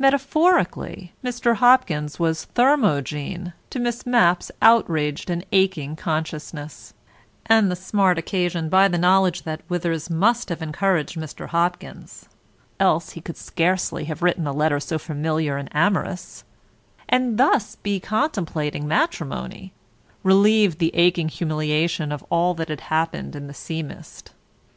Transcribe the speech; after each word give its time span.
Metaphorically, 0.00 1.12
Mr. 1.22 1.54
Hopkins 1.54 2.18
was 2.18 2.46
thermogene 2.56 3.52
to 3.70 3.78
Miss 3.78 4.04
Mapp's 4.04 4.50
outraged 4.60 5.30
and 5.30 5.46
aching 5.52 5.94
consciousness, 5.94 6.92
and 7.46 7.70
the 7.70 7.76
smart 7.76 8.18
occasioned 8.18 8.68
by 8.68 8.88
the 8.88 8.98
knowledge 8.98 9.42
that 9.44 9.60
Withers 9.68 10.10
must 10.10 10.48
have 10.48 10.60
encouraged 10.60 11.14
Mr. 11.16 11.50
Hopkins 11.50 12.28
(else 12.80 13.10
he 13.10 13.20
could 13.20 13.36
scarcely 13.36 14.06
have 14.06 14.22
written 14.22 14.44
a 14.48 14.52
letter 14.52 14.80
so 14.80 14.98
familiar 14.98 15.56
and 15.56 15.68
amorous), 15.72 16.42
and 17.08 17.38
thus 17.38 17.76
be 17.76 18.00
contemplating 18.00 18.88
matrimony, 18.88 19.72
relieved 20.24 20.80
the 20.80 20.90
aching 20.96 21.28
humiliation 21.28 22.10
of 22.10 22.24
all 22.28 22.54
that 22.54 22.70
had 22.70 22.80
happened 22.80 23.36
in 23.36 23.46
the 23.46 23.54
sea 23.54 23.84
mist. 23.84 24.32